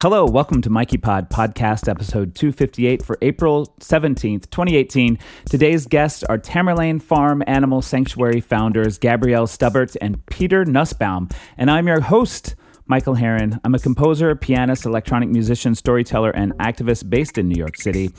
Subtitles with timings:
[0.00, 5.18] Hello, welcome to Mikey Pod podcast episode 258 for April 17th, 2018.
[5.50, 11.88] Today's guests are Tamerlaine Farm Animal Sanctuary founders Gabrielle Stubbert and Peter Nussbaum, and I'm
[11.88, 12.54] your host,
[12.86, 13.58] Michael Harren.
[13.64, 18.12] I'm a composer, pianist, electronic musician, storyteller, and activist based in New York City.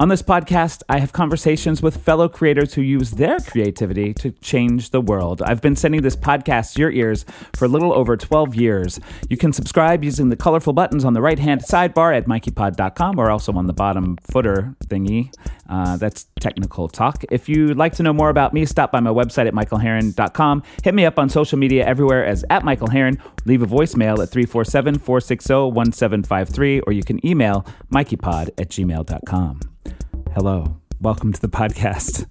[0.00, 4.90] On this podcast, I have conversations with fellow creators who use their creativity to change
[4.90, 5.42] the world.
[5.42, 7.24] I've been sending this podcast to your ears
[7.56, 9.00] for a little over 12 years.
[9.28, 13.28] You can subscribe using the colorful buttons on the right hand sidebar at mikeypod.com or
[13.28, 15.34] also on the bottom footer thingy.
[15.68, 17.24] Uh, that's technical talk.
[17.32, 20.62] If you'd like to know more about me, stop by my website at michaelharren.com.
[20.84, 23.20] Hit me up on social media everywhere as at Michael Harren.
[23.46, 29.77] Leave a voicemail at 347 460 1753 or you can email mikeypod at gmail.com.
[30.34, 30.80] Hello.
[31.00, 32.26] Welcome to the podcast.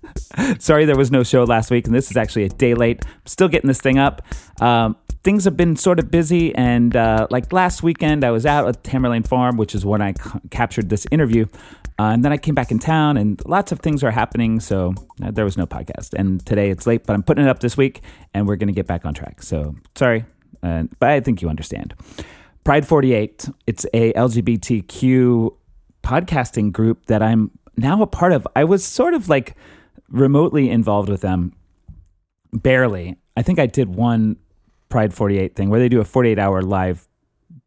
[0.61, 3.05] Sorry there was no show last week, and this is actually a day late.
[3.05, 4.21] I'm still getting this thing up.
[4.61, 8.67] Um, things have been sort of busy, and uh, like last weekend, I was out
[8.67, 10.13] at Tamerlaine Farm, which is when I
[10.51, 11.45] captured this interview.
[11.99, 14.93] Uh, and then I came back in town, and lots of things are happening, so
[15.23, 16.13] uh, there was no podcast.
[16.13, 18.01] And today it's late, but I'm putting it up this week,
[18.33, 19.41] and we're going to get back on track.
[19.41, 20.25] So sorry,
[20.61, 21.95] uh, but I think you understand.
[22.63, 25.55] Pride 48, it's a LGBTQ
[26.03, 28.47] podcasting group that I'm now a part of.
[28.55, 29.55] I was sort of like
[30.09, 31.53] remotely involved with them,
[32.51, 33.17] barely.
[33.35, 34.37] I think I did one
[34.89, 37.07] Pride 48 thing where they do a 48 hour live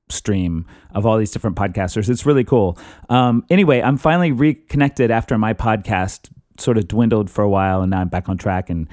[0.08, 2.08] stream of all these different podcasters.
[2.08, 2.78] It's really cool.
[3.08, 7.90] Um, anyway, I'm finally reconnected after my podcast sort of dwindled for a while, and
[7.90, 8.88] now I'm back on track and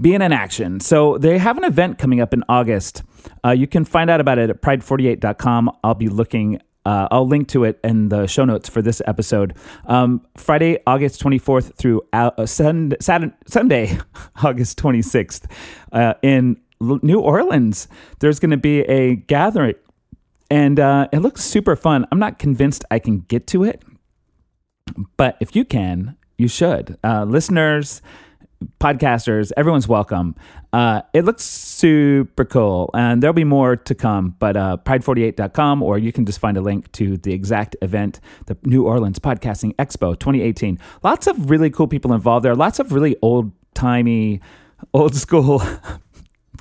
[0.00, 0.80] being in action.
[0.80, 3.02] So they have an event coming up in August.
[3.44, 5.70] Uh, you can find out about it at pride48.com.
[5.82, 9.54] I'll be looking uh, I'll link to it in the show notes for this episode.
[9.86, 13.98] Um, Friday, August 24th through uh, Sunday, Sunday,
[14.42, 15.50] August 26th
[15.90, 17.88] uh, in New Orleans,
[18.20, 19.74] there's going to be a gathering.
[20.48, 22.06] And uh, it looks super fun.
[22.12, 23.82] I'm not convinced I can get to it,
[25.16, 26.96] but if you can, you should.
[27.02, 28.00] Uh, listeners,
[28.80, 30.34] podcasters, everyone's welcome.
[30.72, 34.36] Uh, it looks super cool, and there'll be more to come.
[34.38, 38.56] But uh, pride48.com, or you can just find a link to the exact event, the
[38.64, 40.78] New Orleans Podcasting Expo 2018.
[41.02, 42.54] Lots of really cool people involved there.
[42.54, 44.40] Lots of really old timey,
[44.92, 45.62] old school.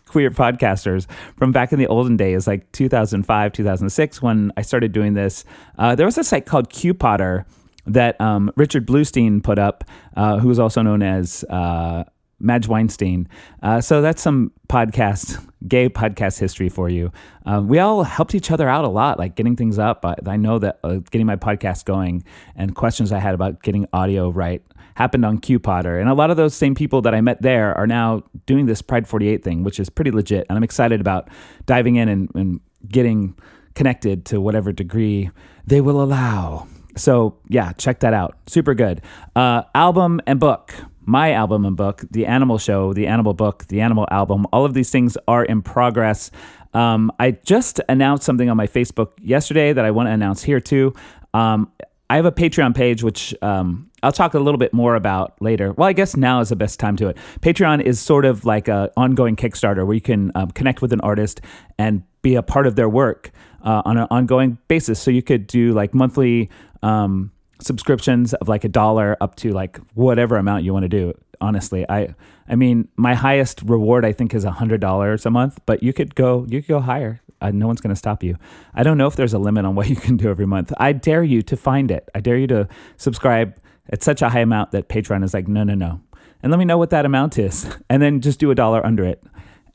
[0.06, 5.14] queer podcasters from back in the olden days, like 2005, 2006, when I started doing
[5.14, 5.44] this.
[5.78, 7.44] Uh, there was a site called QPodder
[7.86, 9.84] that um, Richard Bluestein put up,
[10.16, 12.04] uh, who is also known as uh,
[12.40, 13.28] Madge Weinstein.
[13.62, 17.12] Uh, so that's some podcast, gay podcast history for you.
[17.46, 20.06] Uh, we all helped each other out a lot, like getting things up.
[20.06, 22.24] I, I know that uh, getting my podcast going
[22.56, 24.62] and questions I had about getting audio right
[24.96, 26.00] happened on QPodder.
[26.00, 28.82] And a lot of those same people that I met there are now doing this
[28.82, 30.46] Pride 48 thing, which is pretty legit.
[30.50, 31.30] And I'm excited about
[31.66, 33.38] diving in and, and getting
[33.74, 35.30] connected to whatever degree
[35.68, 36.68] they will allow.
[36.96, 38.38] So yeah, check that out.
[38.48, 39.02] Super good.
[39.36, 40.74] Uh, album and book.
[41.08, 44.48] My album and book, The Animal Show, The Animal Book, The Animal Album.
[44.52, 46.32] All of these things are in progress.
[46.74, 50.60] Um, I just announced something on my Facebook yesterday that I want to announce here
[50.60, 50.96] too.
[51.36, 51.72] Um,
[52.10, 55.74] I have a Patreon page, which um, I'll talk a little bit more about later.
[55.74, 57.18] Well, I guess now is the best time to it.
[57.42, 61.02] Patreon is sort of like an ongoing Kickstarter where you can um, connect with an
[61.02, 61.42] artist
[61.80, 63.32] and be a part of their work
[63.64, 65.00] uh, on an ongoing basis.
[65.00, 66.50] So you could do like monthly
[66.86, 71.14] um, subscriptions of like a dollar up to like whatever amount you want to do.
[71.42, 72.16] Honestly, I
[72.48, 75.92] I mean my highest reward I think is a hundred dollars a month, but you
[75.92, 77.22] could go you could go higher.
[77.42, 78.38] Uh, no one's going to stop you.
[78.74, 80.72] I don't know if there's a limit on what you can do every month.
[80.78, 82.08] I dare you to find it.
[82.16, 83.58] I dare you to subscribe
[83.90, 86.00] at such a high amount that Patreon is like no no no,
[86.44, 89.04] and let me know what that amount is, and then just do a dollar under
[89.04, 89.24] it,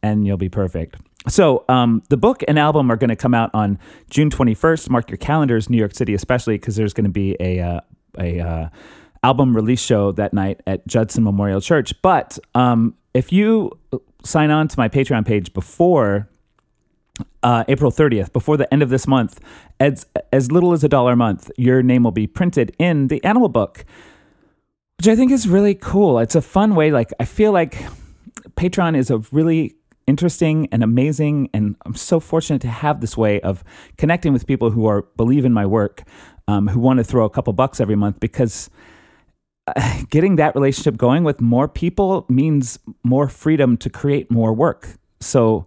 [0.03, 0.97] and you'll be perfect.
[1.29, 4.89] So um, the book and album are going to come out on June 21st.
[4.89, 7.81] Mark your calendars, New York City, especially because there's going to be a uh,
[8.19, 8.69] a uh,
[9.23, 11.93] album release show that night at Judson Memorial Church.
[12.03, 13.79] But um, if you
[14.25, 16.29] sign on to my Patreon page before
[17.43, 19.41] uh, April 30th, before the end of this month,
[19.79, 23.23] as as little as a dollar a month, your name will be printed in the
[23.25, 23.85] Animal Book,
[24.99, 26.19] which I think is really cool.
[26.19, 26.91] It's a fun way.
[26.91, 27.77] Like I feel like
[28.57, 29.77] Patreon is a really
[30.11, 31.49] interesting and amazing.
[31.55, 33.65] And I'm so fortunate to have this way of
[33.97, 36.03] connecting with people who are believe in my work,
[36.49, 38.69] um, who want to throw a couple bucks every month because
[39.69, 44.89] uh, getting that relationship going with more people means more freedom to create more work.
[45.21, 45.65] So,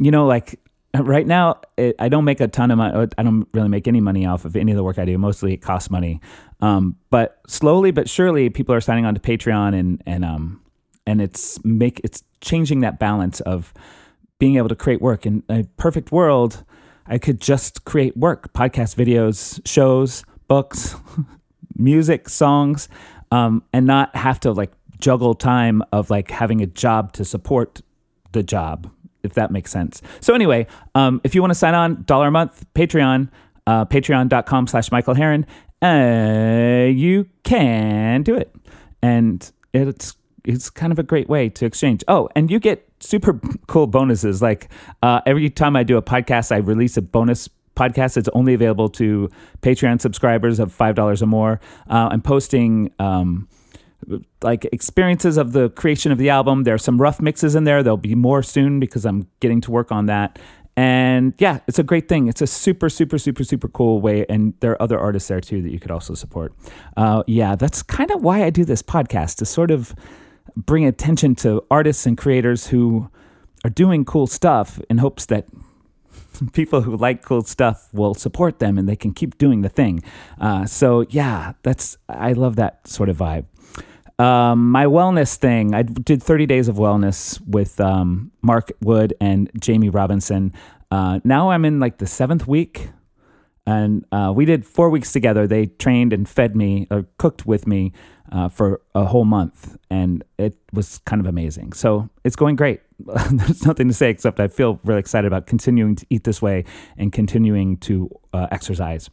[0.00, 0.58] you know, like
[0.94, 3.08] right now, it, I don't make a ton of money.
[3.16, 5.16] I don't really make any money off of any of the work I do.
[5.18, 6.20] Mostly it costs money.
[6.60, 10.63] Um, but slowly but surely, people are signing on to Patreon and, and, um,
[11.06, 13.72] and it's make it's changing that balance of
[14.38, 16.64] being able to create work in a perfect world
[17.06, 20.96] I could just create work, podcast videos, shows, books,
[21.76, 22.88] music, songs,
[23.30, 27.82] um, and not have to like juggle time of like having a job to support
[28.32, 28.90] the job,
[29.22, 30.00] if that makes sense.
[30.20, 33.28] So anyway, um, if you want to sign on, dollar a month, Patreon,
[33.66, 35.44] uh, patreon.com slash Michael Harren,
[35.82, 38.54] uh, you can do it.
[39.02, 42.04] And it's it's kind of a great way to exchange.
[42.08, 44.42] Oh, and you get super cool bonuses.
[44.42, 44.68] Like
[45.02, 48.16] uh, every time I do a podcast, I release a bonus podcast.
[48.16, 49.30] It's only available to
[49.62, 51.60] Patreon subscribers of five dollars or more.
[51.88, 52.92] Uh, I'm posting.
[52.98, 53.48] Um,
[54.42, 56.64] like experiences of the creation of the album.
[56.64, 57.82] There are some rough mixes in there.
[57.82, 60.38] There'll be more soon because I'm getting to work on that.
[60.76, 62.26] And yeah, it's a great thing.
[62.26, 64.26] It's a super, super, super, super cool way.
[64.28, 66.52] And there are other artists there too that you could also support.
[66.96, 69.94] Uh, yeah, that's kind of why I do this podcast to sort of
[70.56, 73.10] bring attention to artists and creators who
[73.64, 75.46] are doing cool stuff in hopes that
[76.52, 80.02] people who like cool stuff will support them and they can keep doing the thing.
[80.40, 83.46] Uh, so yeah, that's I love that sort of vibe.
[84.18, 89.50] Um, my wellness thing, I did 30 days of wellness with um, Mark Wood and
[89.58, 90.52] Jamie Robinson.
[90.90, 92.90] Uh, now I'm in like the seventh week,
[93.66, 95.48] and uh, we did four weeks together.
[95.48, 97.92] They trained and fed me or cooked with me
[98.34, 101.72] uh, for a whole month, and it was kind of amazing.
[101.72, 102.80] So it's going great.
[102.98, 106.64] There's nothing to say except I feel really excited about continuing to eat this way
[106.98, 109.08] and continuing to uh, exercise.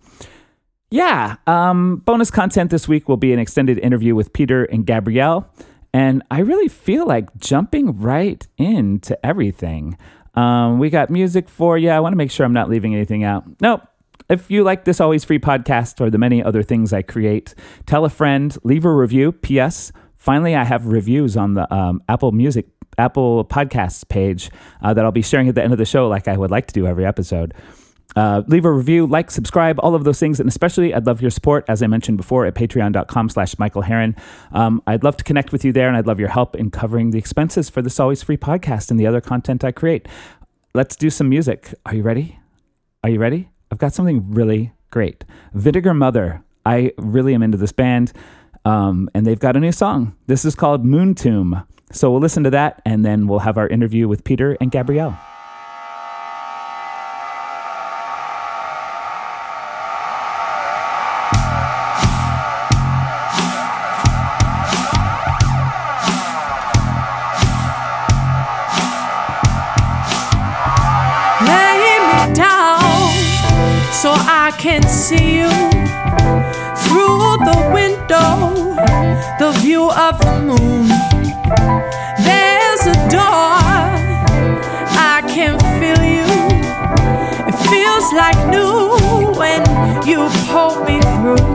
[0.90, 5.48] Yeah, um, bonus content this week will be an extended interview with Peter and Gabrielle.
[5.94, 9.98] And I really feel like jumping right into everything.
[10.34, 11.90] Um, we got music for you.
[11.90, 13.44] I want to make sure I'm not leaving anything out.
[13.62, 13.84] Nope,
[14.32, 17.54] if you like this Always Free podcast or the many other things I create,
[17.86, 19.34] tell a friend, leave a review.
[19.34, 19.92] P.S.
[20.16, 22.68] Finally, I have reviews on the um, Apple Music,
[22.98, 24.50] Apple Podcasts page
[24.82, 26.68] uh, that I'll be sharing at the end of the show, like I would like
[26.68, 27.54] to do every episode.
[28.16, 30.40] Uh, leave a review, like, subscribe, all of those things.
[30.40, 34.18] And especially, I'd love your support, as I mentioned before, at patreon.com slash Michael Harren.
[34.52, 37.12] Um, I'd love to connect with you there, and I'd love your help in covering
[37.12, 40.08] the expenses for this Always Free podcast and the other content I create.
[40.74, 41.74] Let's do some music.
[41.86, 42.40] Are you ready?
[43.04, 43.50] Are you ready?
[43.72, 45.24] I've got something really great.
[45.54, 46.44] Vinegar Mother.
[46.66, 48.14] I really am into this band,
[48.66, 50.16] um, and they've got a new song.
[50.28, 51.64] This is called Moon Tomb.
[51.92, 55.18] So we'll listen to that, and then we'll have our interview with Peter and Gabrielle.
[74.62, 75.50] Can see you
[76.86, 78.76] through the window,
[79.38, 80.88] the view of the moon.
[82.26, 83.62] There's a door,
[85.14, 86.30] I can feel you.
[87.50, 88.90] It feels like new
[89.38, 89.62] when
[90.08, 91.46] you pull me through.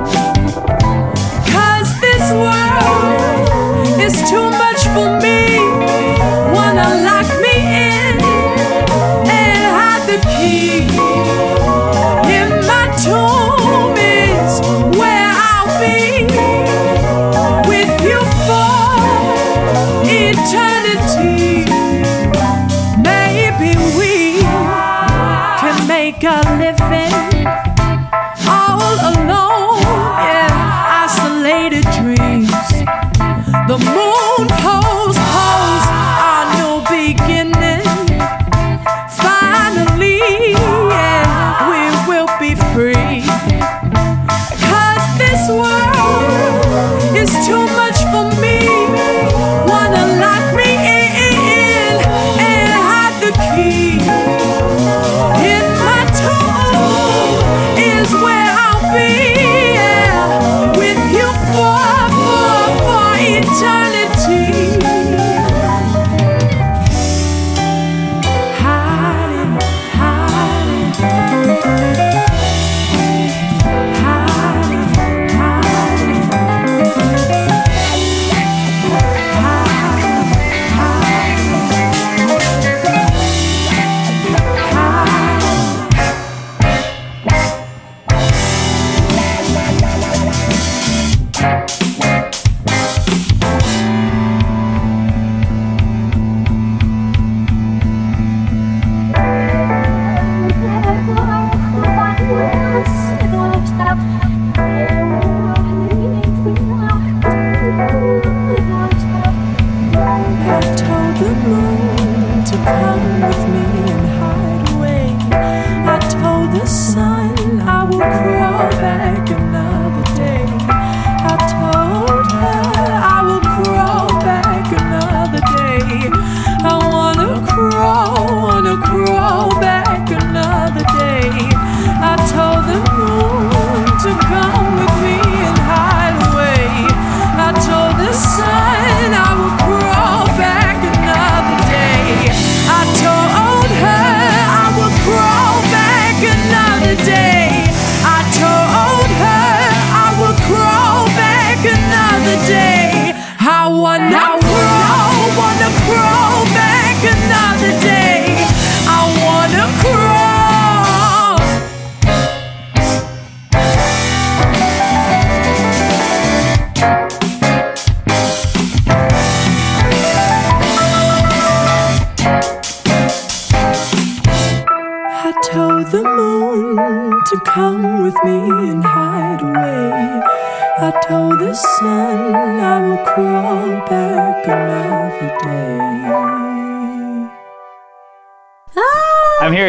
[1.51, 5.59] Cause this world is too much for me.
[6.55, 7.26] Wanna lock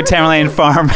[0.10, 0.88] Tamerlaine Farm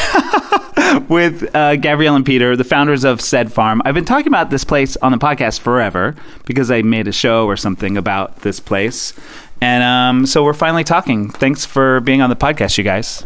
[1.09, 3.81] with uh, Gabrielle and Peter, the founders of said farm.
[3.83, 6.15] I've been talking about this place on the podcast forever
[6.45, 9.13] because I made a show or something about this place.
[9.59, 11.29] And um, so we're finally talking.
[11.29, 13.25] Thanks for being on the podcast, you guys.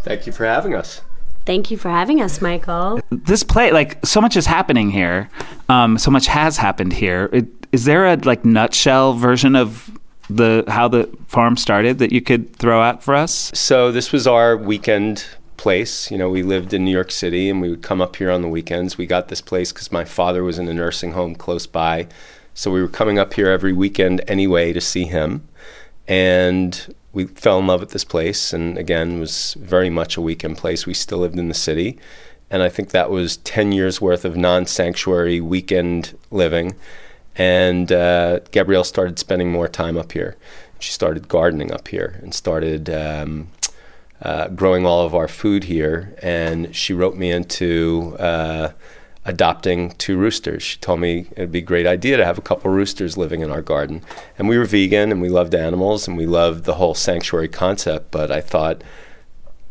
[0.00, 1.02] Thank you for having us.
[1.46, 3.00] Thank you for having us, Michael.
[3.10, 5.30] This play, like, so much is happening here.
[5.68, 7.30] Um, so much has happened here.
[7.32, 9.90] It, is there a like nutshell version of
[10.28, 13.50] the how the farm started that you could throw out for us?
[13.54, 15.26] So this was our weekend
[15.56, 16.10] place.
[16.10, 18.42] You know, we lived in New York City and we would come up here on
[18.42, 18.98] the weekends.
[18.98, 22.08] We got this place because my father was in a nursing home close by.
[22.54, 25.46] So we were coming up here every weekend anyway to see him.
[26.08, 30.58] And we fell in love with this place and again was very much a weekend
[30.58, 30.84] place.
[30.84, 31.98] We still lived in the city.
[32.50, 36.74] And I think that was 10 years worth of non sanctuary weekend living.
[37.36, 40.36] And uh, Gabrielle started spending more time up here.
[40.78, 43.48] She started gardening up here and started um,
[44.20, 46.14] uh, growing all of our food here.
[46.22, 48.72] And she wrote me into uh,
[49.24, 50.62] adopting two roosters.
[50.62, 53.50] She told me it'd be a great idea to have a couple roosters living in
[53.50, 54.02] our garden.
[54.38, 58.10] And we were vegan and we loved animals and we loved the whole sanctuary concept.
[58.10, 58.82] But I thought,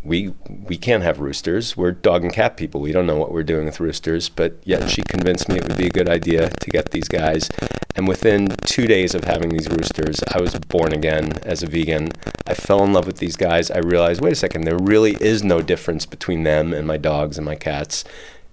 [0.04, 1.78] we we can't have roosters.
[1.78, 2.82] We're dog and cat people.
[2.82, 4.30] We don't know what we're doing with roosters.
[4.30, 7.50] But yet she convinced me it would be a good idea to get these guys.
[7.96, 12.10] And within two days of having these roosters, I was born again as a vegan.
[12.48, 13.70] I fell in love with these guys.
[13.70, 17.38] I realized, wait a second, there really is no difference between them and my dogs
[17.38, 18.04] and my cats.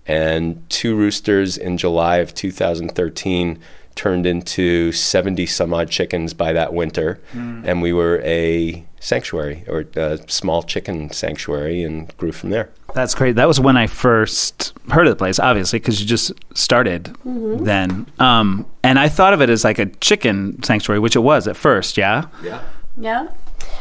[0.06, 3.58] And two roosters in July of 2013
[3.94, 7.20] turned into 70 some odd chickens by that winter.
[7.32, 7.62] Hmm.
[7.64, 12.70] And we were a sanctuary or a small chicken sanctuary and grew from there.
[12.94, 13.36] That's great.
[13.36, 18.06] That was when I first heard of the place, obviously, because you just started then.
[18.18, 21.56] Um, and I thought of it as like a chicken sanctuary, which it was at
[21.56, 22.26] first, yeah?
[22.42, 22.62] Yeah.
[22.96, 23.28] Yeah.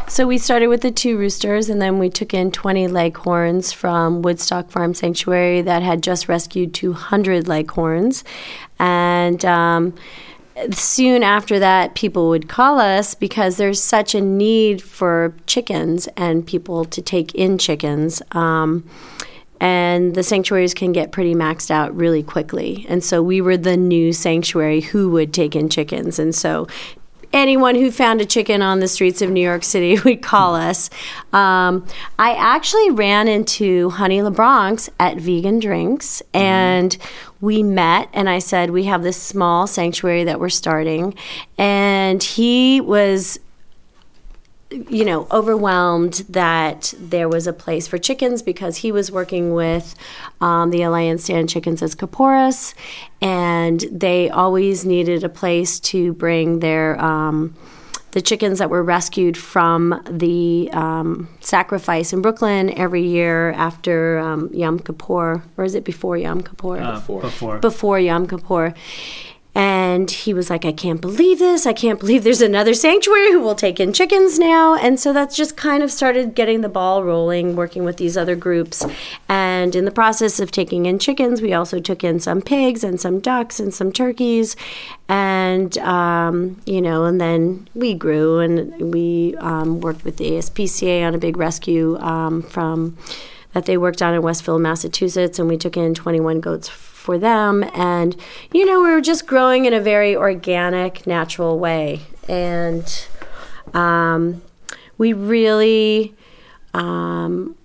[0.08, 4.22] So we started with the two roosters, and then we took in 20 leghorns from
[4.22, 8.24] Woodstock Farm Sanctuary that had just rescued 200 leghorns.
[8.80, 9.94] And um,
[10.72, 16.46] soon after that, people would call us because there's such a need for chickens and
[16.46, 18.22] people to take in chickens.
[18.32, 18.88] Um,
[19.60, 22.86] and the sanctuaries can get pretty maxed out really quickly.
[22.90, 26.20] And so we were the new sanctuary who would take in chickens.
[26.20, 26.68] And so
[27.34, 30.90] anyone who found a chicken on the streets of New York City would call us.
[31.34, 31.86] Um,
[32.20, 36.98] I actually ran into Honey LeBronx at Vegan Drinks, and
[37.42, 38.10] we met.
[38.14, 41.14] And I said, "We have this small sanctuary that we're starting,"
[41.58, 43.40] and he was
[44.70, 49.96] you know, overwhelmed that there was a place for chickens because he was working with
[50.42, 52.74] um, the Alliance to End Chickens as Kaporos,
[53.22, 57.56] and they always needed a place to bring their um,
[58.18, 64.50] the chickens that were rescued from the um, sacrifice in Brooklyn every year after um,
[64.52, 66.80] Yom Kippur, or is it before Yom Kippur?
[67.22, 67.60] before.
[67.60, 68.74] before Yom Kippur.
[69.58, 71.66] And he was like, I can't believe this.
[71.66, 74.76] I can't believe there's another sanctuary who will take in chickens now.
[74.76, 78.36] And so that's just kind of started getting the ball rolling, working with these other
[78.36, 78.86] groups.
[79.28, 83.02] And in the process of taking in chickens, we also took in some pigs and
[83.02, 84.56] some ducks and some turkeys.
[85.10, 91.04] And, um, you know, and then we grew and we um, worked with the ASPCA
[91.04, 92.96] on a big rescue um, from
[93.54, 96.68] that they worked on in Westfield, Massachusetts, and we took in 21 goats
[97.08, 97.64] for them.
[97.74, 98.18] And,
[98.52, 102.02] you know, we were just growing in a very organic, natural way.
[102.28, 102.86] And
[103.74, 104.42] um,
[104.98, 106.14] we really
[106.74, 107.56] um,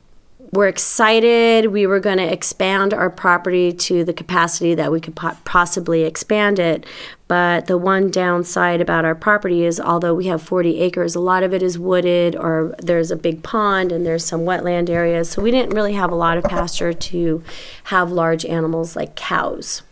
[0.53, 1.67] were excited.
[1.73, 6.03] We were going to expand our property to the capacity that we could po- possibly
[6.03, 6.85] expand it.
[7.27, 11.43] But the one downside about our property is, although we have 40 acres, a lot
[11.43, 15.31] of it is wooded, or there's a big pond and there's some wetland areas.
[15.31, 17.43] So we didn't really have a lot of pasture to
[17.85, 19.83] have large animals like cows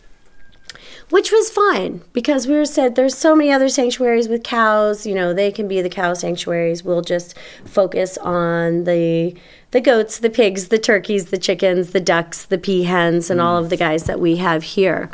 [1.11, 5.13] which was fine because we were said there's so many other sanctuaries with cows you
[5.13, 6.83] know they can be the cow sanctuaries.
[6.83, 9.35] We'll just focus on the
[9.71, 13.69] the goats the pigs the turkeys the chickens the ducks the peahens and all of
[13.69, 15.09] the guys that we have here.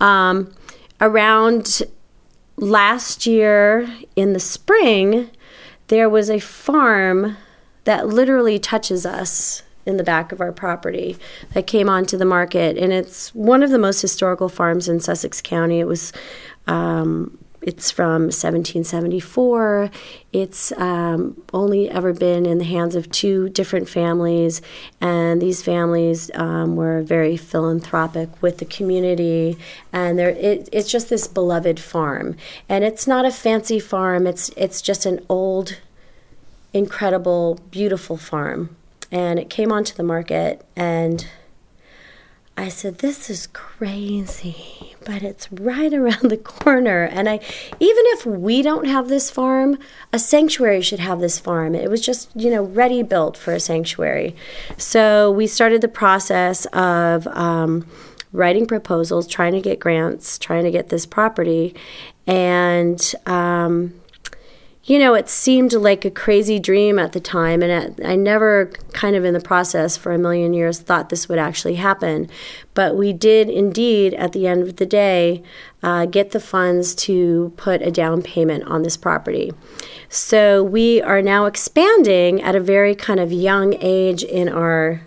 [0.00, 0.52] Um,
[1.00, 1.82] around
[2.56, 5.30] last year in the spring,
[5.88, 7.36] there was a farm
[7.84, 11.16] that literally touches us in the back of our property
[11.54, 15.40] that came onto the market, and it's one of the most historical farms in Sussex
[15.40, 15.80] County.
[15.80, 16.12] It was.
[16.66, 19.90] Um, it's from 1774.
[20.32, 24.62] It's um, only ever been in the hands of two different families,
[25.00, 29.58] and these families um, were very philanthropic with the community.
[29.92, 34.26] And it, it's just this beloved farm, and it's not a fancy farm.
[34.26, 35.76] It's it's just an old,
[36.72, 38.74] incredible, beautiful farm
[39.10, 41.26] and it came onto the market and
[42.56, 47.40] I said, "This is crazy, but it's right around the corner." And I,
[47.78, 49.78] even if we don't have this farm,
[50.12, 51.74] a sanctuary should have this farm.
[51.74, 54.36] It was just, you know, ready built for a sanctuary.
[54.76, 57.86] So we started the process of um,
[58.32, 61.74] writing proposals, trying to get grants, trying to get this property,
[62.26, 63.94] and um,
[64.84, 69.14] you know, it seemed like a crazy dream at the time, and I never, kind
[69.14, 72.30] of in the process for a million years, thought this would actually happen.
[72.72, 75.42] But we did indeed, at the end of the day,
[75.82, 79.52] uh, get the funds to put a down payment on this property.
[80.08, 85.02] So we are now expanding at a very kind of young age in our,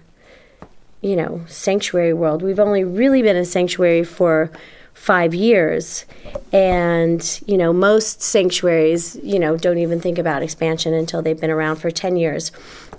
[1.01, 2.43] you know, sanctuary world.
[2.43, 4.51] We've only really been a sanctuary for
[4.93, 6.05] five years.
[6.51, 11.49] And, you know, most sanctuaries, you know, don't even think about expansion until they've been
[11.49, 12.51] around for 10 years.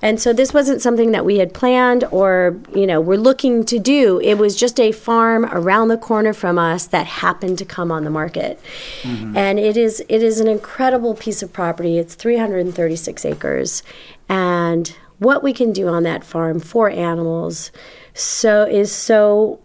[0.03, 3.79] And so this wasn't something that we had planned or, you know, we're looking to
[3.79, 4.21] do.
[4.21, 8.05] It was just a farm around the corner from us that happened to come on
[8.05, 8.61] the market.
[9.03, 9.37] Mm-hmm.
[9.37, 11.97] And it is it is an incredible piece of property.
[11.97, 13.83] It's 336 acres.
[14.29, 17.71] And what we can do on that farm for animals
[18.15, 19.61] so is so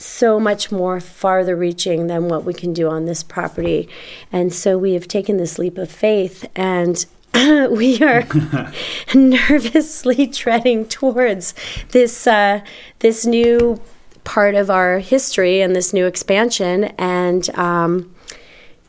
[0.00, 3.88] so much more farther reaching than what we can do on this property.
[4.32, 8.26] And so we have taken this leap of faith and we are
[9.14, 11.54] nervously treading towards
[11.90, 12.60] this uh,
[12.98, 13.80] this new
[14.24, 18.12] part of our history and this new expansion, and um,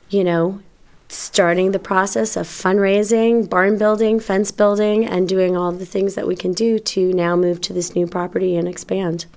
[0.10, 0.60] you know,
[1.08, 6.28] starting the process of fundraising, barn building, fence building, and doing all the things that
[6.28, 9.28] we can do to now move to this new property and expand.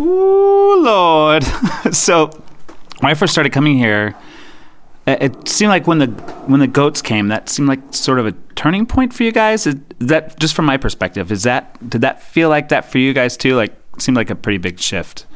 [0.00, 1.44] Ooh, Lord.
[1.92, 2.30] so
[3.00, 4.16] when I first started coming here,
[5.06, 6.06] it seemed like when the
[6.46, 9.66] when the goats came, that seemed like sort of a turning point for you guys.
[9.66, 11.32] Is that just from my perspective?
[11.32, 13.56] Is that did that feel like that for you guys too?
[13.56, 15.26] Like seemed like a pretty big shift.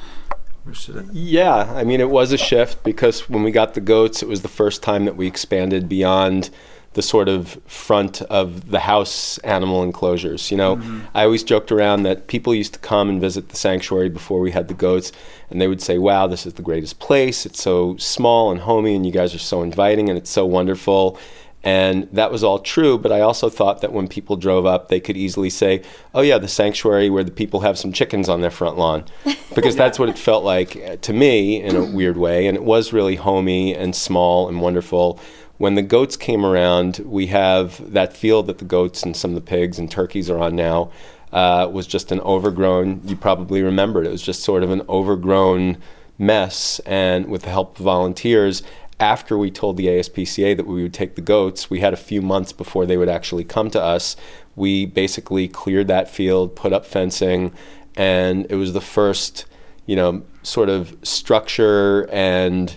[1.12, 4.42] Yeah, I mean it was a shift because when we got the goats, it was
[4.42, 6.50] the first time that we expanded beyond
[6.94, 10.50] the sort of front of the house animal enclosures.
[10.50, 11.00] You know, mm-hmm.
[11.14, 14.50] I always joked around that people used to come and visit the sanctuary before we
[14.50, 15.12] had the goats,
[15.50, 17.46] and they would say, "Wow, this is the greatest place.
[17.46, 21.18] It's so small and homey, and you guys are so inviting, and it's so wonderful."
[21.64, 25.00] And that was all true, but I also thought that when people drove up, they
[25.00, 28.50] could easily say, Oh, yeah, the sanctuary where the people have some chickens on their
[28.50, 29.04] front lawn.
[29.54, 32.48] Because that's what it felt like to me in a weird way.
[32.48, 35.20] And it was really homey and small and wonderful
[35.58, 39.34] when the goats came around, we have that field that the goats and some of
[39.36, 40.90] the pigs and turkeys are on now.
[41.32, 43.00] Uh, was just an overgrown.
[43.04, 44.10] You probably remembered it.
[44.10, 45.78] Was just sort of an overgrown
[46.16, 46.80] mess.
[46.86, 48.62] And with the help of volunteers,
[49.00, 52.22] after we told the ASPCA that we would take the goats, we had a few
[52.22, 54.16] months before they would actually come to us.
[54.54, 57.52] We basically cleared that field, put up fencing,
[57.96, 59.46] and it was the first,
[59.86, 62.76] you know, sort of structure and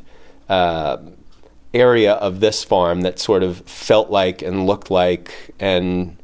[0.50, 0.98] uh,
[1.78, 6.18] area of this farm that sort of felt like and looked like and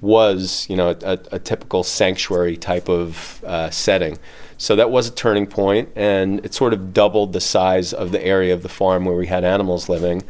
[0.00, 4.18] was, you know, a, a typical sanctuary type of uh, setting.
[4.58, 8.24] So that was a turning point, and it sort of doubled the size of the
[8.24, 10.22] area of the farm where we had animals living,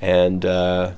[0.00, 0.92] and uh,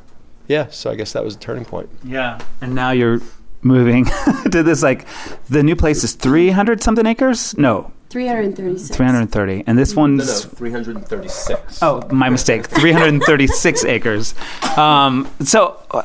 [0.48, 1.90] yeah, so I guess that was a turning point.
[2.02, 3.20] Yeah, and now you're
[3.62, 4.04] moving
[4.50, 5.06] to this like
[5.50, 8.96] the new place is 300 something acres no 336.
[8.96, 9.64] 330.
[9.66, 10.26] And this one's.
[10.44, 11.82] No, no, 336.
[11.82, 12.66] Oh, my mistake.
[12.66, 14.34] 336 acres.
[14.76, 16.02] Um, so, uh,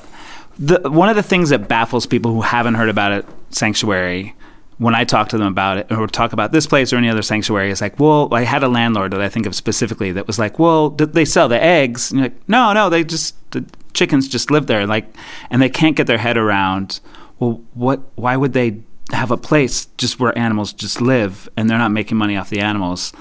[0.58, 4.36] the, one of the things that baffles people who haven't heard about it, Sanctuary,
[4.78, 7.22] when I talk to them about it or talk about this place or any other
[7.22, 10.38] sanctuary, is like, well, I had a landlord that I think of specifically that was
[10.38, 12.12] like, well, did they sell the eggs?
[12.12, 14.86] And you're like, no, no, they just, the chickens just live there.
[14.86, 15.15] Like,
[15.50, 17.00] and they can't get their head around,
[17.39, 21.78] well, what, why would they have a place just where animals just live and they're
[21.78, 23.13] not making money off the animals.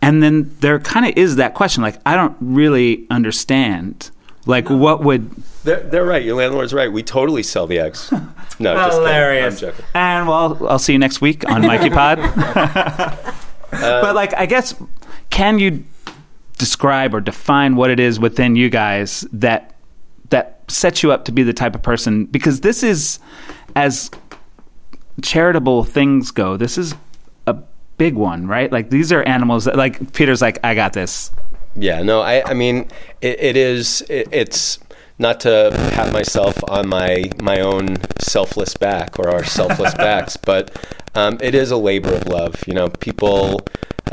[0.00, 4.10] And then there kind of is that question like, I don't really understand.
[4.46, 4.76] Like, no.
[4.76, 5.30] what would.
[5.64, 6.22] They're, they're, right.
[6.22, 6.92] Your landlord's right.
[6.92, 8.12] We totally sell the eggs.
[8.60, 9.54] No, just hilarious.
[9.56, 9.68] Kidding.
[9.70, 9.86] I'm joking.
[9.94, 12.20] And well, I'll see you next week on Mikey Pod.
[12.20, 13.16] uh,
[13.72, 14.76] but like, I guess,
[15.30, 15.82] can you
[16.56, 19.74] describe or define what it is within you guys that
[20.30, 23.18] that sets you up to be the type of person because this is
[23.76, 24.10] as
[25.22, 26.94] charitable things go this is
[27.46, 27.56] a
[27.98, 31.30] big one right like these are animals that like peter's like i got this
[31.76, 32.88] Yeah, no, I, I mean,
[33.20, 34.78] it, it is, it, it's
[35.18, 40.76] not to pat myself on my, my own selfless back or our selfless backs, but
[41.14, 42.66] um, it is a labor of love.
[42.66, 43.60] You know, people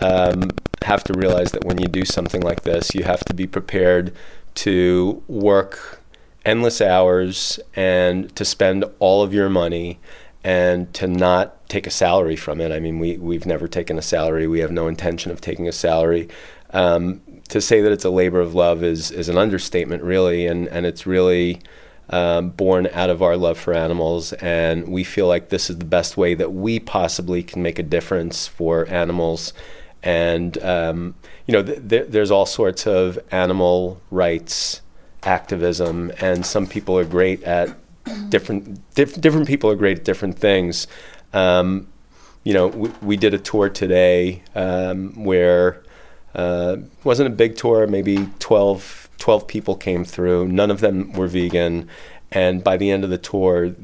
[0.01, 0.49] um,
[0.83, 4.13] have to realize that when you do something like this, you have to be prepared
[4.53, 5.99] to work
[6.43, 9.99] endless hours and to spend all of your money
[10.43, 12.71] and to not take a salary from it.
[12.71, 14.47] I mean, we, we've never taken a salary.
[14.47, 16.29] We have no intention of taking a salary.
[16.71, 20.67] Um, to say that it's a labor of love is, is an understatement, really, and,
[20.69, 21.61] and it's really
[22.09, 24.33] um, born out of our love for animals.
[24.33, 27.83] And we feel like this is the best way that we possibly can make a
[27.83, 29.53] difference for animals.
[30.01, 34.81] And, um, you know, th- th- there's all sorts of animal rights
[35.23, 37.77] activism, and some people are great at
[38.29, 40.87] different, diff- different people are great at different things.
[41.33, 41.87] Um,
[42.43, 45.83] you know, we, we did a tour today um, where
[46.33, 50.47] uh, wasn't a big tour, maybe 12, 12 people came through.
[50.47, 51.87] None of them were vegan.
[52.31, 53.75] And by the end of the tour,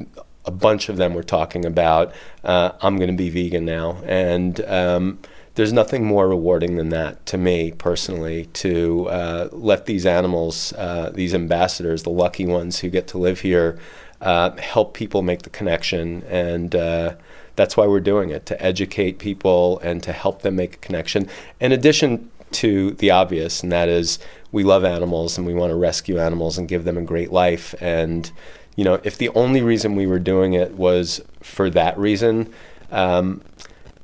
[0.45, 4.01] a bunch of them were talking about, uh, I'm going to be vegan now.
[4.05, 5.19] And um,
[5.55, 11.11] there's nothing more rewarding than that to me personally to uh, let these animals, uh,
[11.13, 13.77] these ambassadors, the lucky ones who get to live here,
[14.21, 16.23] uh, help people make the connection.
[16.23, 17.15] And uh,
[17.55, 21.29] that's why we're doing it to educate people and to help them make a connection.
[21.59, 24.19] In addition to the obvious, and that is
[24.51, 27.75] we love animals and we want to rescue animals and give them a great life.
[27.81, 28.31] And,
[28.75, 32.53] you know, if the only reason we were doing it was for that reason,
[32.91, 33.41] um,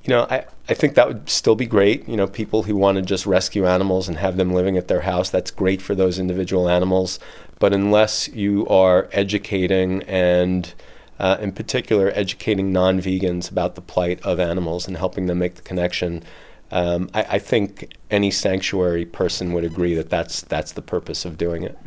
[0.03, 2.07] you know, I, I think that would still be great.
[2.07, 5.01] You know, people who want to just rescue animals and have them living at their
[5.01, 7.19] house, that's great for those individual animals.
[7.63, 10.73] But unless you are educating and,
[11.17, 15.55] uh, in particular, educating non vegans about the plight of animals and helping them make
[15.55, 16.23] the connection,
[16.71, 21.37] um, I, I, think any sanctuary person would agree that that's that's the purpose of
[21.37, 21.77] doing it.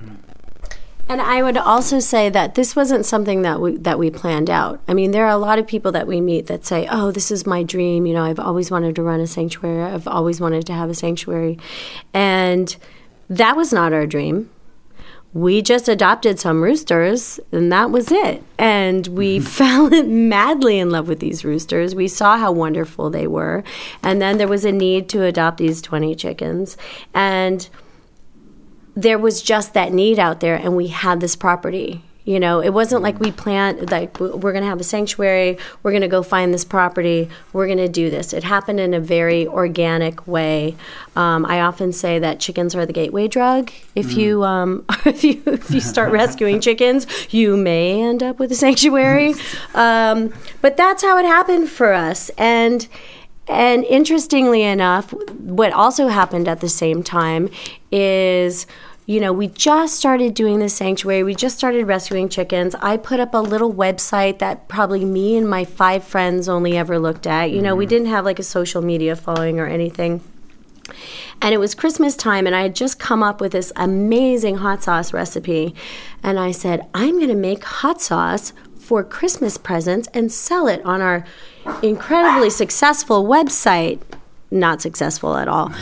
[1.11, 4.81] And I would also say that this wasn't something that we that we planned out.
[4.89, 7.31] I mean, there are a lot of people that we meet that say, "Oh, this
[7.31, 8.07] is my dream.
[8.07, 9.83] You know, I've always wanted to run a sanctuary.
[9.83, 11.59] I've always wanted to have a sanctuary,"
[12.15, 12.75] and
[13.29, 14.49] that was not our dream
[15.33, 18.43] we just adopted some roosters and that was it.
[18.59, 19.47] And we mm-hmm.
[19.91, 21.95] fell madly in love with these roosters.
[21.95, 23.63] We saw how wonderful they were.
[24.03, 26.77] And then there was a need to adopt these 20 chickens.
[27.13, 27.69] And
[28.97, 32.03] there was just that need out there, and we had this property.
[32.27, 35.93] You know, it wasn't like we planned, like, we're going to have a sanctuary, we're
[35.93, 38.33] going to go find this property, we're going to do this.
[38.33, 40.77] It happened in a very organic way.
[41.15, 43.71] Um, I often say that chickens are the gateway drug.
[43.95, 44.17] If mm.
[44.17, 48.57] you um, if you if you start rescuing chickens, you may end up with a
[48.57, 49.35] sanctuary.
[49.75, 52.89] Um, but that's how it happened for us, and
[53.49, 57.49] and interestingly enough, what also happened at the same time
[57.93, 58.67] is
[59.07, 61.23] you know, we just started doing the sanctuary.
[61.23, 62.75] We just started rescuing chickens.
[62.75, 66.99] I put up a little website that probably me and my five friends only ever
[66.99, 67.53] looked at.
[67.53, 67.79] You know, mm-hmm.
[67.79, 70.23] we didn't have like a social media following or anything.
[71.41, 74.83] And it was Christmas time, and I had just come up with this amazing hot
[74.83, 75.75] sauce recipe.
[76.23, 80.85] And I said, I'm going to make hot sauce for Christmas presents and sell it
[80.85, 81.25] on our
[81.83, 84.01] incredibly successful website
[84.51, 85.73] not successful at all.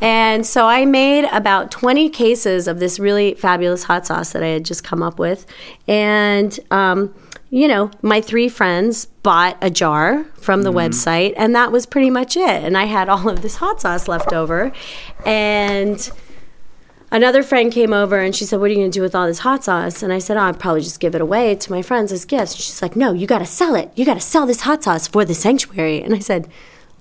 [0.00, 4.48] And so I made about 20 cases of this really fabulous hot sauce that I
[4.48, 5.46] had just come up with.
[5.86, 7.14] And, um,
[7.50, 10.78] you know, my three friends bought a jar from the mm-hmm.
[10.78, 12.64] website, and that was pretty much it.
[12.64, 14.72] And I had all of this hot sauce left over.
[15.24, 16.10] And
[17.12, 19.26] another friend came over and she said, What are you going to do with all
[19.26, 20.02] this hot sauce?
[20.02, 22.54] And I said, oh, I'd probably just give it away to my friends as gifts.
[22.54, 23.92] And she's like, No, you got to sell it.
[23.94, 26.02] You got to sell this hot sauce for the sanctuary.
[26.02, 26.48] And I said,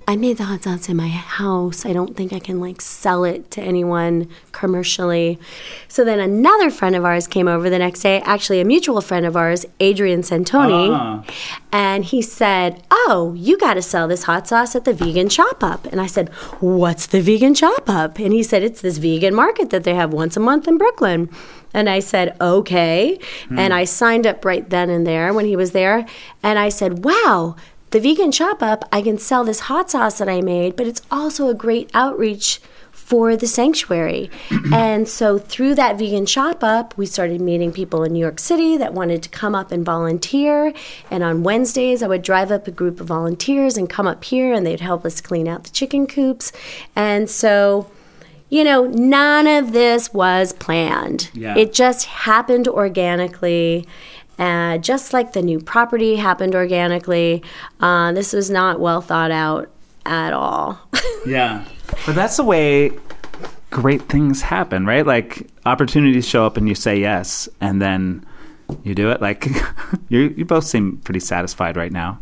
[0.08, 1.86] I made the hot sauce in my house.
[1.86, 5.40] I don't think I can like sell it to anyone commercially.
[5.88, 9.26] So then another friend of ours came over the next day, actually a mutual friend
[9.26, 11.24] of ours, Adrian Santoni, uh.
[11.72, 15.64] and he said, "Oh, you got to sell this hot sauce at the Vegan Shop
[15.64, 19.34] Up." And I said, "What's the Vegan Shop Up?" And he said, "It's this vegan
[19.34, 21.30] market that they have once a month in Brooklyn."
[21.74, 23.18] And I said, okay.
[23.46, 23.60] Mm.
[23.60, 26.06] And I signed up right then and there when he was there.
[26.44, 27.56] And I said, wow,
[27.94, 31.04] the vegan shop up, I can sell this hot sauce that I made, but it's
[31.12, 32.60] also a great outreach
[32.92, 34.32] for the sanctuary.
[34.74, 38.78] and so through that vegan shop up, we started meeting people in New York City
[38.78, 40.74] that wanted to come up and volunteer.
[41.12, 44.54] And on Wednesdays, I would drive up a group of volunteers and come up here
[44.54, 46.52] and they'd help us clean out the chicken coops.
[46.96, 47.92] And so
[48.54, 51.32] you know, none of this was planned.
[51.34, 51.58] Yeah.
[51.58, 53.88] It just happened organically.
[54.40, 57.44] Uh, just like the new property happened organically.
[57.80, 59.70] Uh, this was not well thought out
[60.06, 60.80] at all.
[61.26, 61.64] Yeah.
[62.06, 62.92] But that's the way
[63.70, 65.06] great things happen, right?
[65.06, 68.26] Like opportunities show up and you say yes, and then
[68.84, 69.22] you do it.
[69.22, 69.48] Like
[70.10, 72.20] you, you both seem pretty satisfied right now.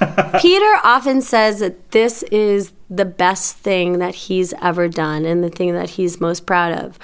[0.40, 5.50] Peter often says that this is the best thing that he's ever done and the
[5.50, 6.98] thing that he's most proud of.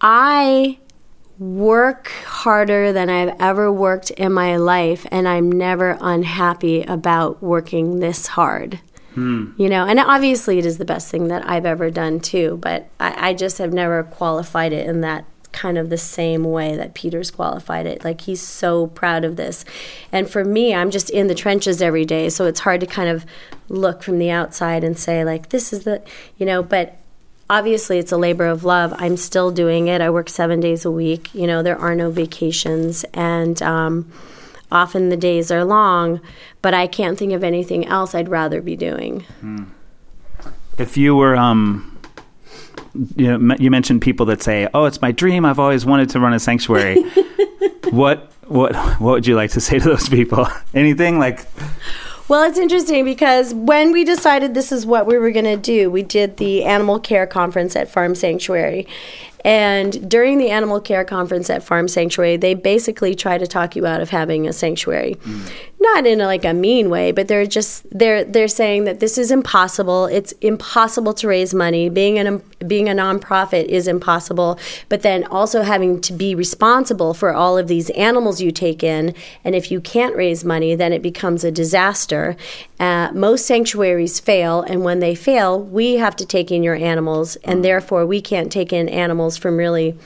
[0.00, 0.78] I
[1.38, 8.00] work harder than I've ever worked in my life, and I'm never unhappy about working
[8.00, 8.80] this hard.
[9.14, 9.52] Hmm.
[9.56, 12.88] You know, and obviously it is the best thing that I've ever done too, but
[12.98, 16.94] I, I just have never qualified it in that kind of the same way that
[16.94, 18.04] Peter's qualified it.
[18.04, 19.64] Like he's so proud of this.
[20.10, 23.08] And for me, I'm just in the trenches every day, so it's hard to kind
[23.08, 23.24] of
[23.68, 26.02] look from the outside and say like this is the,
[26.36, 26.98] you know, but
[27.48, 28.94] obviously it's a labor of love.
[28.96, 30.00] I'm still doing it.
[30.00, 31.34] I work 7 days a week.
[31.34, 34.10] You know, there are no vacations and um
[34.74, 36.20] often the days are long,
[36.60, 39.24] but I can't think of anything else I'd rather be doing.
[40.78, 41.96] If you were, um,
[43.16, 45.44] you know, you mentioned people that say, "Oh, it's my dream.
[45.44, 47.02] I've always wanted to run a sanctuary."
[47.90, 50.48] what, what, what would you like to say to those people?
[50.74, 51.46] Anything like?
[52.26, 55.90] Well, it's interesting because when we decided this is what we were going to do,
[55.90, 58.86] we did the animal care conference at Farm Sanctuary.
[59.44, 63.86] And during the animal care conference at Farm Sanctuary, they basically try to talk you
[63.86, 65.16] out of having a sanctuary.
[65.78, 69.18] Not in a, like a mean way, but they're just they're they're saying that this
[69.18, 70.06] is impossible.
[70.06, 71.90] It's impossible to raise money.
[71.90, 74.58] Being an being a nonprofit is impossible.
[74.88, 79.14] But then also having to be responsible for all of these animals you take in,
[79.44, 82.34] and if you can't raise money, then it becomes a disaster.
[82.80, 87.36] Uh, most sanctuaries fail, and when they fail, we have to take in your animals,
[87.44, 89.96] and therefore we can't take in animals from really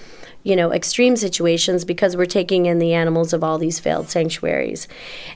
[0.45, 4.89] you know, extreme situations because we're taking in the animals of all these failed sanctuaries.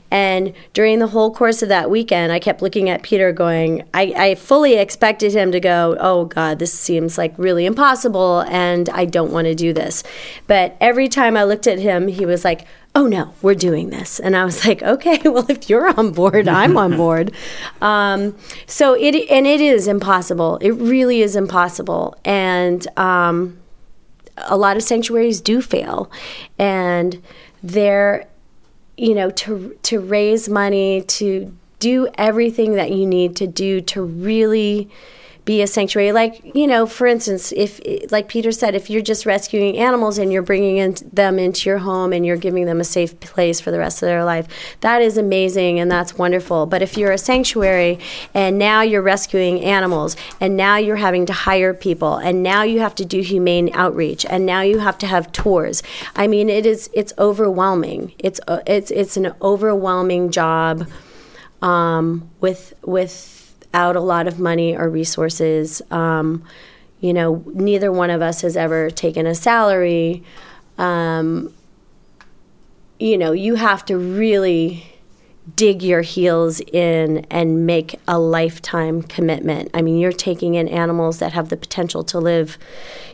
[0.09, 4.13] And during the whole course of that weekend, I kept looking at Peter going, I,
[4.15, 9.05] I fully expected him to go, Oh God, this seems like really impossible and I
[9.05, 10.03] don't want to do this.
[10.47, 14.19] But every time I looked at him, he was like, Oh no, we're doing this.
[14.19, 17.31] And I was like, okay, well, if you're on board, I'm on board.
[17.81, 20.57] Um, so it, and it is impossible.
[20.57, 22.15] It really is impossible.
[22.23, 23.59] And, um,
[24.37, 26.11] a lot of sanctuaries do fail.
[26.57, 27.21] And
[27.61, 28.27] they're
[28.97, 34.01] you know to to raise money to do everything that you need to do to
[34.01, 34.89] really
[35.45, 36.11] be a sanctuary.
[36.11, 37.79] Like you know for instance if
[38.11, 41.79] like peter said if you're just rescuing animals and you're bringing in, them into your
[41.79, 44.47] home and you're giving them a safe place for the rest of their life
[44.81, 46.65] that is amazing and that's wonderful.
[46.65, 47.99] But if you're a sanctuary
[48.33, 52.79] and now you're rescuing animals and now you're having to hire people and now you
[52.79, 55.83] have to do humane outreach and now you have to have tours
[56.15, 58.13] i mean it is it's overwhelming.
[58.19, 60.87] It's it's it's an overwhelming job
[61.61, 63.11] um, with, with
[63.73, 65.81] without a lot of money or resources.
[65.89, 66.43] Um,
[66.99, 70.21] you know, neither one of us has ever taken a salary.
[70.77, 71.51] Um,
[72.99, 74.85] you know, you have to really
[75.55, 79.71] dig your heels in and make a lifetime commitment.
[79.73, 82.59] I mean, you're taking in animals that have the potential to live,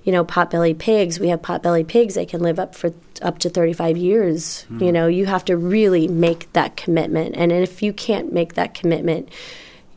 [0.04, 1.22] you know, potbelly pigs.
[1.22, 4.66] We have potbelly pigs that can live up for up to 35 years.
[4.82, 7.38] You know, you have to really make that commitment.
[7.38, 9.30] And if you can't make that commitment,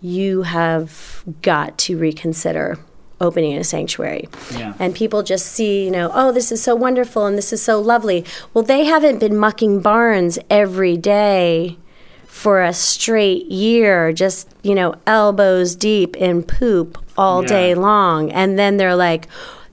[0.02, 2.78] you have got to reconsider
[3.20, 4.28] opening a sanctuary.
[4.52, 4.74] Yeah.
[4.80, 7.80] And people just see, you know, oh, this is so wonderful and this is so
[7.80, 8.24] lovely.
[8.52, 11.78] Well, they haven't been mucking barns every day
[12.26, 17.48] for a straight year, just, you know, elbows deep in poop all Yeah.
[17.48, 18.32] day long.
[18.32, 19.28] And then they're like,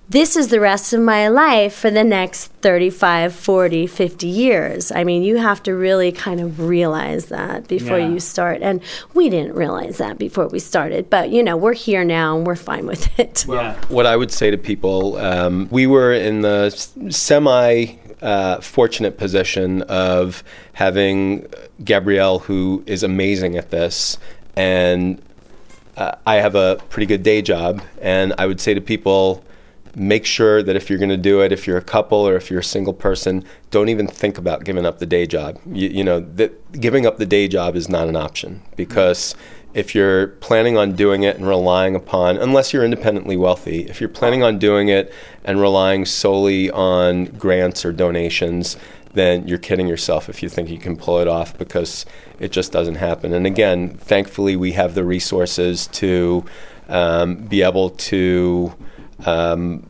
[0.09, 4.91] this is the rest of my life for the next 35, 40, 50 years.
[4.91, 8.09] I mean, you have to really kind of realize that before Yeah.
[8.09, 8.61] you start.
[8.63, 8.81] And
[9.13, 11.11] we didn't realize that before we started.
[11.11, 13.45] But, you know, we're here now and we're fine with it.
[13.47, 13.75] Yeah.
[13.89, 16.71] What I would say to people, um, we were in the
[17.09, 17.85] semi
[18.21, 20.43] uh, fortunate position of
[20.73, 21.45] having
[21.83, 24.17] Gabrielle, who is amazing at this,
[24.57, 25.21] and
[25.95, 27.81] uh, I have a pretty good day job.
[28.01, 29.43] And I would say to people,
[29.95, 32.49] make sure that if you're going to do it, if you're a couple or if
[32.49, 35.59] you're a single person, don't even think about giving up the day job.
[35.65, 39.35] You, you know, that giving up the day job is not an option because
[39.73, 44.09] if you're planning on doing it and relying upon, unless you're independently wealthy, if you're
[44.09, 48.77] planning on doing it and relying solely on grants or donations,
[49.13, 52.05] then you're kidding yourself if you think you can pull it off because
[52.39, 53.33] it just doesn't happen.
[53.33, 56.45] And again, thankfully, we have the resources to
[56.87, 58.73] um, be able to
[59.25, 59.85] um,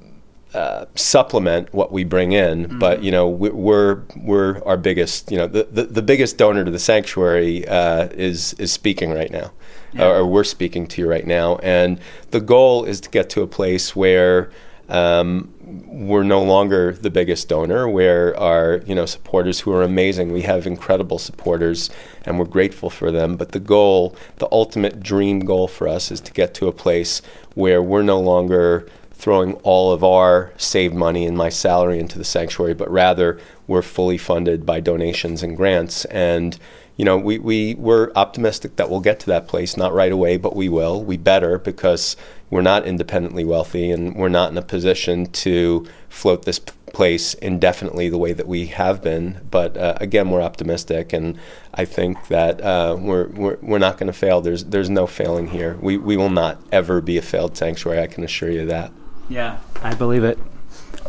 [0.54, 2.66] uh, supplement what we bring in.
[2.66, 2.80] Mm-hmm.
[2.80, 5.32] But you know, we- we're we're our biggest.
[5.32, 9.32] You know, the, the, the biggest donor to the sanctuary uh, is is speaking right
[9.32, 9.52] now,
[10.00, 11.58] or, or we're speaking to you right now.
[11.58, 12.00] And
[12.32, 14.52] the goal is to get to a place where.
[14.92, 15.54] Um,
[15.86, 17.88] we're no longer the biggest donor.
[17.88, 20.32] Where our you know supporters who are amazing.
[20.32, 21.92] We have incredible supporters,
[22.26, 23.36] and we're grateful for them.
[23.36, 27.22] But the goal, the ultimate dream goal for us, is to get to a place
[27.54, 28.88] where we're no longer
[29.20, 33.82] throwing all of our saved money and my salary into the sanctuary, but rather we're
[33.82, 36.06] fully funded by donations and grants.
[36.06, 36.58] And
[36.96, 40.38] you know, we, we we're optimistic that we'll get to that place, not right away,
[40.38, 41.04] but we will.
[41.04, 42.16] We better because
[42.50, 47.34] we're not independently wealthy and we're not in a position to float this p- place
[47.36, 49.42] indefinitely the way that we have been.
[49.52, 51.38] But uh, again, we're optimistic, and
[51.74, 54.40] I think that uh, we're, we're we're not going to fail.
[54.42, 55.78] There's there's no failing here.
[55.82, 58.02] We we will not ever be a failed sanctuary.
[58.02, 58.92] I can assure you that.
[59.30, 60.38] Yeah, I believe it.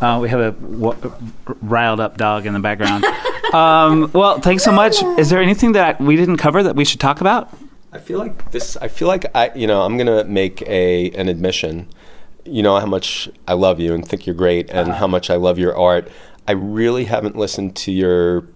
[0.00, 1.12] Uh, we have a w-
[1.60, 3.04] riled up dog in the background.
[3.54, 5.02] um, well, thanks so much.
[5.18, 7.52] Is there anything that we didn't cover that we should talk about?
[7.92, 8.76] I feel like this.
[8.76, 11.88] I feel like I, you know, I'm gonna make a an admission.
[12.44, 15.36] You know how much I love you and think you're great, and how much I
[15.36, 16.08] love your art.
[16.46, 18.46] I really haven't listened to your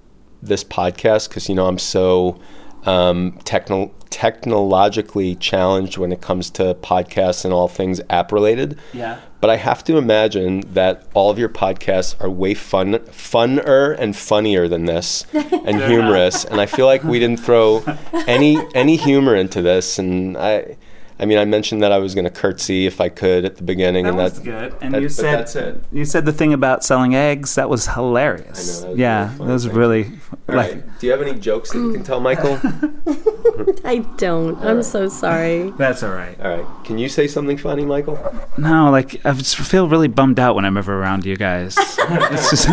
[0.40, 2.40] this podcast because you know I'm so
[2.84, 8.78] um, techno- technologically challenged when it comes to podcasts and all things app related.
[8.92, 9.18] Yeah.
[9.40, 14.16] But I have to imagine that all of your podcasts are way fun, funner and
[14.16, 16.44] funnier than this, and humorous.
[16.44, 17.82] And I feel like we didn't throw
[18.28, 19.98] any any humor into this.
[19.98, 20.76] And I,
[21.16, 23.62] I mean, I mentioned that I was going to curtsy if I could at the
[23.62, 24.74] beginning, and that's good.
[24.80, 25.84] And that- you but said that's it.
[25.92, 27.54] you said the thing about selling eggs.
[27.54, 28.82] That was hilarious.
[28.82, 30.04] I know, that was yeah, really that was Thank really
[30.48, 30.98] All like right.
[30.98, 32.58] Do you have any jokes that you can tell, Michael?
[33.84, 34.58] I don't.
[34.58, 35.70] I'm so sorry.
[35.78, 36.38] that's all right.
[36.40, 36.84] all right.
[36.84, 38.18] Can you say something funny, Michael?
[38.58, 41.76] No, like I just feel really bummed out when I'm ever around you guys.
[41.78, 42.68] it's just,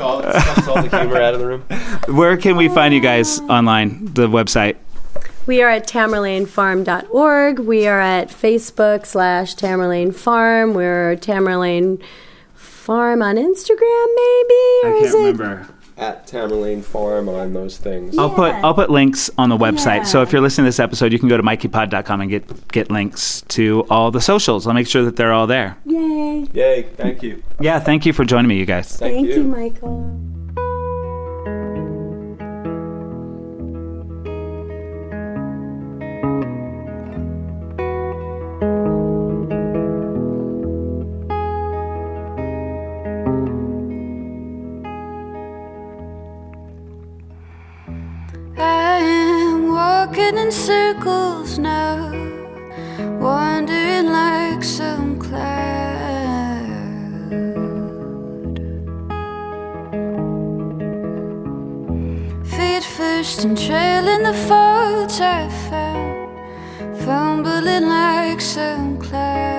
[0.00, 1.60] all, all the humor out of the room.
[2.16, 4.06] where can we find you guys online?
[4.14, 4.76] The website.
[5.46, 7.58] We are at tamerlainefarm.org.
[7.58, 10.72] We are at Facebook slash Tamerlaine Farm.
[10.72, 12.02] We're Tamerlaine
[12.54, 14.80] Farm on Instagram, maybe?
[14.84, 15.66] Or is it?
[15.96, 18.18] At Tamerlaine Farm on those things.
[18.18, 20.06] I'll put I'll put links on the website.
[20.06, 22.90] So if you're listening to this episode, you can go to mikeypod.com and get get
[22.90, 24.66] links to all the socials.
[24.66, 25.76] I'll make sure that they're all there.
[25.84, 26.48] Yay.
[26.52, 26.82] Yay!
[26.96, 27.42] Thank you.
[27.60, 28.96] Yeah, thank you for joining me, you guys.
[28.96, 30.33] Thank, Thank you, Michael.
[50.06, 52.10] Walking in circles now,
[53.18, 55.38] wandering like some cloud.
[62.44, 69.53] Feet first and trailing the faults I found, fumbling like some cloud.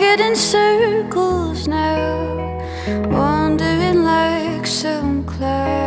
[0.00, 2.58] In circles now,
[3.10, 5.86] wandering like some cloud.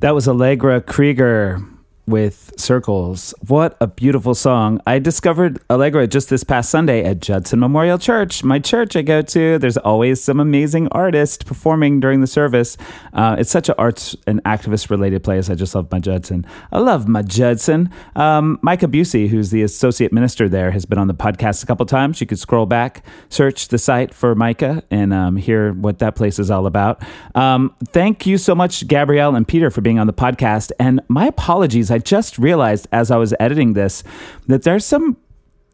[0.00, 1.60] That was Allegra Krieger
[2.08, 3.34] with Circles.
[3.46, 4.80] What a beautiful song.
[4.86, 9.20] I discovered Allegra just this past Sunday at Judson Memorial Church, my church I go
[9.22, 9.58] to.
[9.58, 12.76] There's always some amazing artist performing during the service.
[13.12, 15.50] Uh, it's such an arts and activist related place.
[15.50, 16.46] I just love my Judson.
[16.72, 17.90] I love my Judson.
[18.16, 21.84] Um, Micah Bucey, who's the associate minister there, has been on the podcast a couple
[21.84, 22.20] times.
[22.20, 26.38] You could scroll back, search the site for Micah, and um, hear what that place
[26.38, 27.02] is all about.
[27.34, 30.72] Um, thank you so much, Gabrielle and Peter, for being on the podcast.
[30.80, 31.90] And my apologies.
[31.90, 34.02] I just realized as I was editing this
[34.46, 35.16] that there's some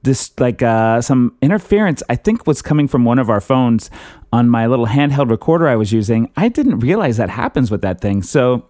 [0.02, 3.90] this like uh, some interference i think was coming from one of our phones
[4.32, 6.30] on my little handheld recorder i was using.
[6.36, 8.22] I didn't realize that happens with that thing.
[8.22, 8.66] So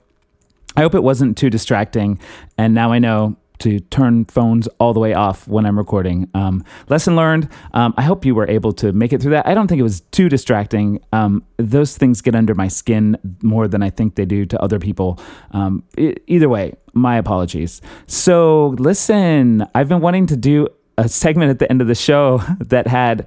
[0.76, 2.18] i hope it wasn't too distracting.
[2.56, 6.28] And now i know to turn phones all the way off when I'm recording.
[6.34, 7.48] Um, lesson learned.
[7.72, 9.46] Um, I hope you were able to make it through that.
[9.46, 11.00] I don't think it was too distracting.
[11.12, 14.78] Um, those things get under my skin more than I think they do to other
[14.78, 15.20] people.
[15.52, 17.80] Um, e- either way, my apologies.
[18.06, 22.38] So, listen, I've been wanting to do a segment at the end of the show
[22.58, 23.26] that had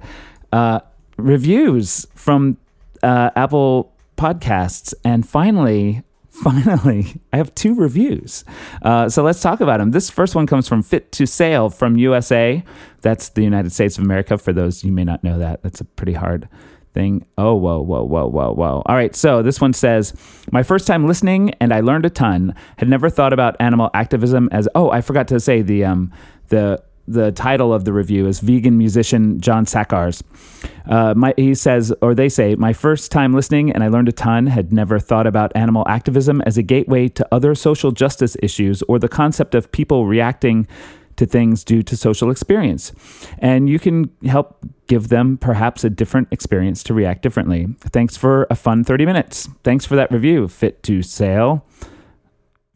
[0.52, 0.80] uh,
[1.16, 2.58] reviews from
[3.02, 6.02] uh, Apple Podcasts, and finally,
[6.42, 8.44] finally, I have two reviews.
[8.82, 9.90] Uh, so let's talk about them.
[9.90, 12.62] This first one comes from Fit to Sail from USA.
[13.00, 14.38] That's the United States of America.
[14.38, 16.48] For those you may not know that, that's a pretty hard
[16.94, 17.26] thing.
[17.36, 18.82] Oh, whoa, whoa, whoa, whoa, whoa.
[18.86, 19.14] All right.
[19.14, 20.14] So this one says,
[20.50, 22.54] My first time listening, and I learned a ton.
[22.76, 26.12] Had never thought about animal activism as, oh, I forgot to say the, um,
[26.48, 30.22] the, the title of the review is Vegan Musician John Sakars.
[30.86, 34.12] Uh, my, he says, or they say, my first time listening and I learned a
[34.12, 38.82] ton, had never thought about animal activism as a gateway to other social justice issues
[38.82, 40.66] or the concept of people reacting
[41.16, 42.92] to things due to social experience.
[43.38, 47.66] And you can help give them perhaps a different experience to react differently.
[47.80, 49.48] Thanks for a fun 30 minutes.
[49.64, 51.64] Thanks for that review, Fit to Sail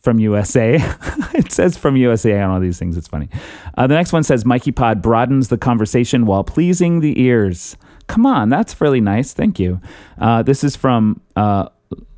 [0.03, 0.77] from USA.
[1.35, 2.97] it says from USA on all these things.
[2.97, 3.29] It's funny.
[3.77, 7.77] Uh, the next one says Mikey Pod broadens the conversation while pleasing the ears.
[8.09, 9.33] Come on, that's really nice.
[9.33, 9.81] Thank you.
[10.19, 11.69] Uh, this is from uh,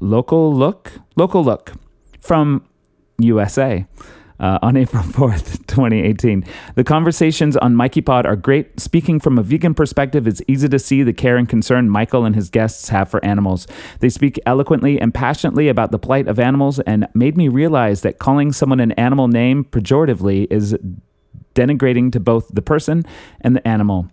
[0.00, 0.92] Local Look.
[1.16, 1.72] Local Look
[2.20, 2.64] from
[3.18, 3.86] USA.
[4.40, 6.44] Uh, on April 4th, 2018.
[6.74, 8.80] The conversations on Mikey Pod are great.
[8.80, 12.34] Speaking from a vegan perspective, it's easy to see the care and concern Michael and
[12.34, 13.68] his guests have for animals.
[14.00, 18.18] They speak eloquently and passionately about the plight of animals and made me realize that
[18.18, 20.76] calling someone an animal name pejoratively is
[21.54, 23.04] denigrating to both the person
[23.40, 24.08] and the animal.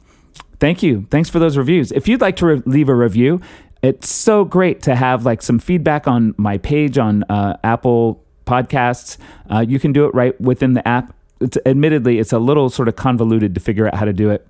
[0.60, 1.08] Thank you.
[1.10, 1.92] Thanks for those reviews.
[1.92, 3.42] If you'd like to re- leave a review,
[3.82, 9.18] it's so great to have like some feedback on my page on uh, Apple Podcasts.
[9.50, 11.16] Uh, you can do it right within the app.
[11.40, 14.46] It's admittedly it's a little sort of convoluted to figure out how to do it.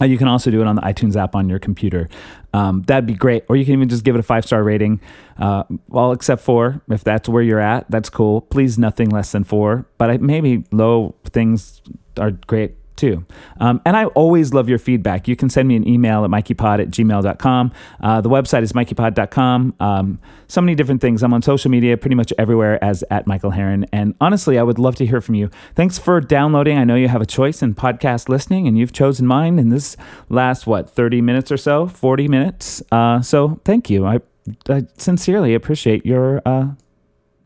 [0.00, 2.08] Uh, you can also do it on the iTunes app on your computer.
[2.52, 3.44] Um, that'd be great.
[3.48, 5.00] Or you can even just give it a five star rating.
[5.38, 8.42] Uh, well, except for if that's where you're at, that's cool.
[8.42, 9.86] Please, nothing less than four.
[9.98, 11.80] But I, maybe low things
[12.18, 13.24] are great too.
[13.60, 15.28] Um, and I always love your feedback.
[15.28, 17.72] You can send me an email at mikeypod at gmail.com.
[18.00, 19.74] Uh, the website is mikeypod.com.
[19.80, 20.18] Um,
[20.48, 21.22] so many different things.
[21.22, 23.88] I'm on social media pretty much everywhere as at Michael Harren.
[23.92, 25.50] And honestly, I would love to hear from you.
[25.74, 26.78] Thanks for downloading.
[26.78, 29.96] I know you have a choice in podcast listening, and you've chosen mine in this
[30.28, 32.82] last, what, 30 minutes or so, 40 minutes.
[32.92, 34.06] Uh, so thank you.
[34.06, 34.20] I,
[34.68, 36.72] I sincerely appreciate your, uh,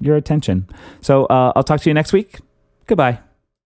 [0.00, 0.68] your attention.
[1.00, 2.40] So uh, I'll talk to you next week.
[2.86, 3.25] Goodbye.